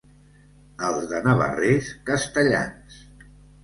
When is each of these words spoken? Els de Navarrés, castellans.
Els 0.87 1.05
de 1.13 1.21
Navarrés, 1.29 1.95
castellans. 2.11 3.03